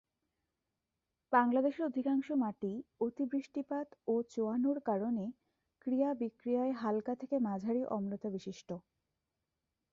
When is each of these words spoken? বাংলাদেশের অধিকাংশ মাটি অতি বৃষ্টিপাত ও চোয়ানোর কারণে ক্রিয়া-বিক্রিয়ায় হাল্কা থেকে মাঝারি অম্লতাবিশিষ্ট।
বাংলাদেশের 1.31 1.83
অধিকাংশ 1.85 2.27
মাটি 2.41 2.71
অতি 3.01 3.23
বৃষ্টিপাত 3.31 3.87
ও 4.07 4.23
চোয়ানোর 4.31 4.77
কারণে 4.85 5.25
ক্রিয়া-বিক্রিয়ায় 5.81 6.73
হাল্কা 6.73 7.13
থেকে 7.15 7.35
মাঝারি 7.39 7.81
অম্লতাবিশিষ্ট। 7.91 8.69